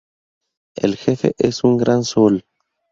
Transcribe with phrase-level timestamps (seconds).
[0.75, 2.43] El jefe es un gran sol.